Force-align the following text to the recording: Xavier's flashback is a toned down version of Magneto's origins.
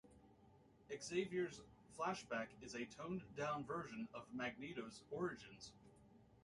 Xavier's 0.89 1.61
flashback 1.95 2.47
is 2.63 2.73
a 2.73 2.85
toned 2.85 3.21
down 3.37 3.63
version 3.63 4.07
of 4.15 4.25
Magneto's 4.33 5.03
origins. 5.11 5.73